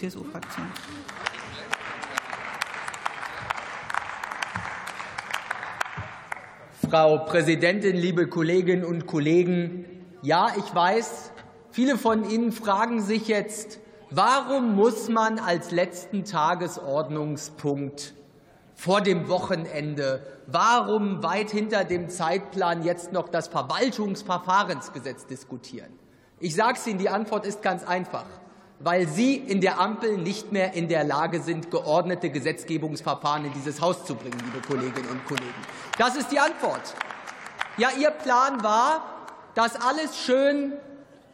[0.00, 0.66] CSU-Fraktion.
[6.88, 9.84] Frau Präsidentin, liebe Kolleginnen und Kollegen!
[10.22, 11.32] Ja, ich weiß,
[11.70, 13.78] viele von Ihnen fragen sich jetzt,
[14.10, 18.14] warum muss man als letzten Tagesordnungspunkt
[18.74, 25.92] vor dem Wochenende, warum weit hinter dem Zeitplan jetzt noch das Verwaltungsverfahrensgesetz diskutieren?
[26.38, 28.24] Ich sage es Ihnen, die Antwort ist ganz einfach
[28.80, 33.80] weil Sie in der Ampel nicht mehr in der Lage sind, geordnete Gesetzgebungsverfahren in dieses
[33.80, 35.54] Haus zu bringen, liebe Kolleginnen und Kollegen.
[35.98, 36.94] Das ist die Antwort.
[37.76, 39.04] Ja, Ihr Plan war,
[39.54, 40.72] das alles schön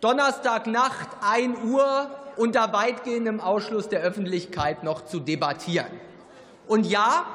[0.00, 6.00] Donnerstagnacht 1 Uhr unter weitgehendem Ausschluss der Öffentlichkeit noch zu debattieren.
[6.66, 7.26] Und ja,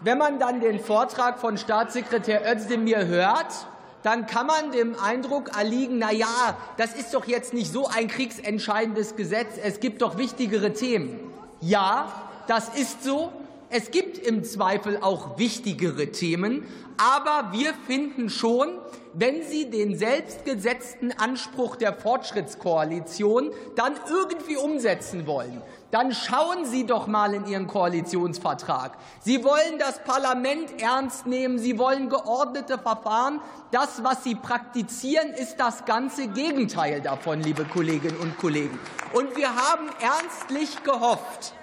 [0.00, 3.66] wenn man dann den Vortrag von Staatssekretär Özdemir hört,
[4.04, 8.06] dann kann man dem Eindruck erliegen, na ja, das ist doch jetzt nicht so ein
[8.06, 11.18] kriegsentscheidendes Gesetz, es gibt doch wichtigere Themen.
[11.62, 12.12] Ja,
[12.46, 13.32] das ist so.
[13.76, 16.64] Es gibt im Zweifel auch wichtigere Themen,
[16.96, 18.68] aber wir finden schon,
[19.14, 27.08] wenn Sie den selbstgesetzten Anspruch der Fortschrittskoalition dann irgendwie umsetzen wollen, dann schauen Sie doch
[27.08, 28.96] mal in Ihren Koalitionsvertrag.
[29.18, 33.40] Sie wollen das Parlament ernst nehmen, Sie wollen geordnete Verfahren.
[33.72, 38.78] Das, was Sie praktizieren, ist das ganze Gegenteil davon, liebe Kolleginnen und Kollegen.
[39.12, 41.54] Und wir haben ernstlich gehofft,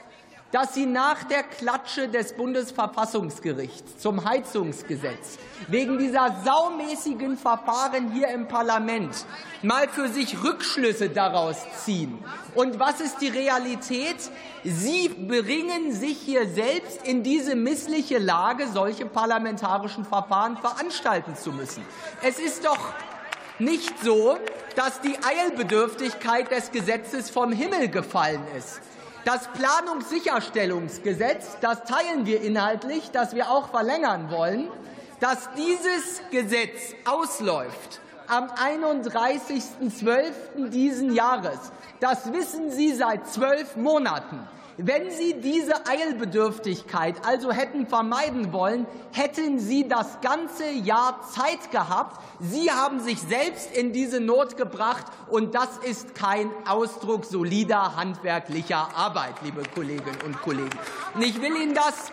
[0.52, 8.48] dass Sie nach der Klatsche des Bundesverfassungsgerichts zum Heizungsgesetz wegen dieser saumäßigen Verfahren hier im
[8.48, 9.26] Parlament
[9.62, 12.18] mal für sich Rückschlüsse daraus ziehen.
[12.56, 14.18] Und was ist die Realität?
[14.64, 21.84] Sie bringen sich hier selbst in diese missliche Lage, solche parlamentarischen Verfahren veranstalten zu müssen.
[22.22, 22.80] Es ist doch
[23.60, 24.38] nicht so,
[24.76, 28.82] dass die Eilbedürftigkeit des Gesetzes vom Himmel gefallen ist.
[29.24, 34.68] Das Planungssicherstellungsgesetz, das teilen wir inhaltlich, das wir auch verlängern wollen,
[35.20, 40.70] dass dieses Gesetz ausläuft am 31.12.
[40.70, 41.72] diesen Jahres.
[42.00, 44.40] Das wissen Sie seit zwölf Monaten.
[44.84, 52.20] Wenn Sie diese Eilbedürftigkeit also hätten vermeiden wollen, hätten Sie das ganze Jahr Zeit gehabt.
[52.40, 58.90] Sie haben sich selbst in diese Not gebracht, und das ist kein Ausdruck solider handwerklicher
[58.96, 60.80] Arbeit, liebe Kolleginnen und Kollegen.
[61.14, 62.12] Und ich will Ihnen das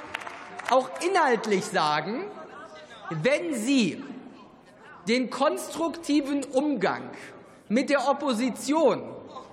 [0.71, 2.25] auch inhaltlich sagen.
[3.23, 4.05] Wenn Sie
[5.09, 7.09] den konstruktiven Umgang
[7.71, 9.03] mit der Opposition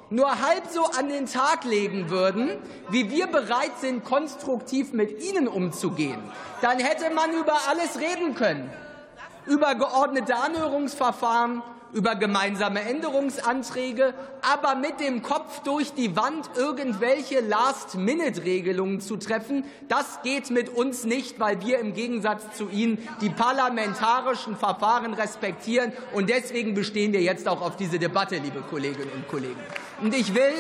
[0.10, 2.58] nur halb so an den Tag legen würden,
[2.90, 6.22] wie wir bereit sind, konstruktiv mit Ihnen umzugehen,
[6.62, 8.70] dann hätte man über alles reden können.
[9.48, 11.62] Über geordnete Anhörungsverfahren,
[11.94, 20.22] über gemeinsame Änderungsanträge, aber mit dem Kopf durch die Wand irgendwelche Last-Minute-Regelungen zu treffen, das
[20.22, 25.94] geht mit uns nicht, weil wir im Gegensatz zu Ihnen die parlamentarischen Verfahren respektieren.
[26.12, 29.62] Und deswegen bestehen wir jetzt auch auf diese Debatte, liebe Kolleginnen und Kollegen.
[30.02, 30.52] Und ich will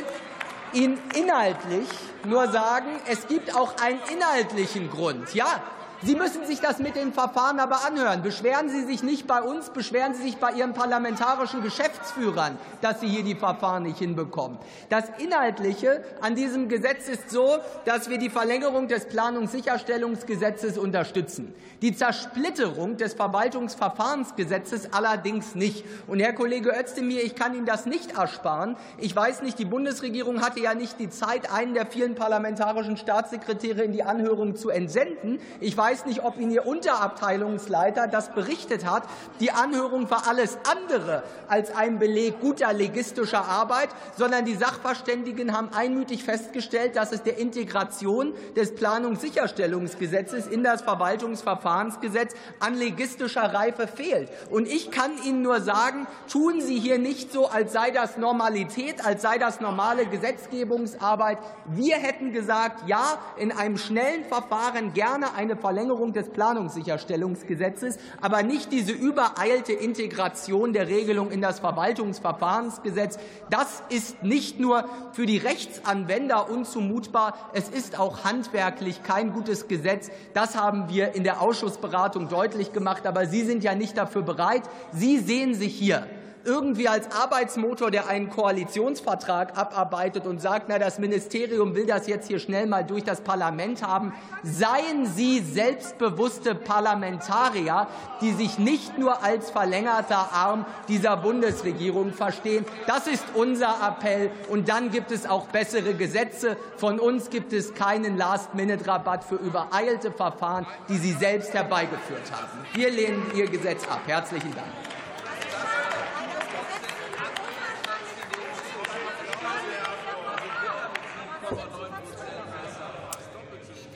[0.72, 1.88] Ihnen inhaltlich
[2.26, 5.34] nur sagen, es gibt auch einen inhaltlichen Grund.
[5.34, 5.62] Ja,
[6.04, 8.22] Sie müssen sich das mit den Verfahren aber anhören.
[8.22, 13.08] Beschweren Sie sich nicht bei uns, beschweren Sie sich bei Ihren parlamentarischen Geschäftsführern, dass Sie
[13.08, 14.58] hier die Verfahren nicht hinbekommen.
[14.90, 21.56] Das Inhaltliche an diesem Gesetz ist so, dass wir die Verlängerung des Planungssicherstellungsgesetzes unterstützen.
[21.82, 25.86] Die Zersplitterung des Verwaltungsverfahrensgesetzes allerdings nicht.
[26.08, 28.76] Und Herr Kollege Özdemir, ich kann Ihnen das nicht ersparen.
[28.98, 33.84] Ich weiß nicht, die Bundesregierung hatte ja nicht die Zeit, einen der vielen parlamentarischen Staatssekretäre
[33.84, 35.40] in die Anhörung zu entsenden.
[35.62, 39.04] Ich weiß weiß nicht, ob Ihnen Ihr Unterabteilungsleiter das berichtet hat.
[39.40, 45.70] Die Anhörung war alles andere als ein Beleg guter legistischer Arbeit, sondern die Sachverständigen haben
[45.76, 54.30] einmütig festgestellt, dass es der Integration des Planungssicherstellungsgesetzes in das Verwaltungsverfahrensgesetz an legistischer Reife fehlt.
[54.50, 59.06] Und ich kann Ihnen nur sagen, tun Sie hier nicht so, als sei das Normalität,
[59.06, 61.38] als sei das normale Gesetzgebungsarbeit.
[61.68, 68.44] Wir hätten gesagt, ja, in einem schnellen Verfahren gerne eine Verlängerung Verlängerung des Planungssicherstellungsgesetzes, aber
[68.44, 73.20] nicht diese übereilte Integration der Regelung in das Verwaltungsverfahrensgesetz.
[73.50, 80.12] Das ist nicht nur für die Rechtsanwender unzumutbar, es ist auch handwerklich kein gutes Gesetz.
[80.34, 83.06] Das haben wir in der Ausschussberatung deutlich gemacht.
[83.06, 84.64] Aber Sie sind ja nicht dafür bereit.
[84.94, 86.08] Sie sehen sich hier
[86.46, 92.28] irgendwie als Arbeitsmotor, der einen Koalitionsvertrag abarbeitet und sagt, na, das Ministerium will das jetzt
[92.28, 94.14] hier schnell mal durch das Parlament haben.
[94.44, 97.88] Seien Sie selbstbewusste Parlamentarier,
[98.22, 102.66] die sich nicht nur als verlängerter Arm dieser Bundesregierung verstehen.
[102.88, 104.30] Das ist unser Appell.
[104.50, 106.58] Und dann gibt es auch bessere Gesetze.
[106.78, 112.66] Von uns gibt es keinen Last-Minute-Rabatt für übereilte Verfahren, die Sie selbst herbeigeführt haben.
[112.74, 114.02] Wir lehnen Ihr Gesetz ab.
[114.06, 114.68] Herzlichen Dank.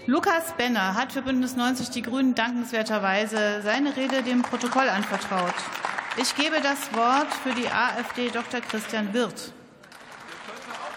[0.10, 5.54] Lukas Benner hat für Bündnis 90 Die Grünen dankenswerterweise seine Rede dem Protokoll anvertraut.
[6.18, 8.60] Ich gebe das Wort für die AfD Dr.
[8.60, 9.54] Christian Wirth.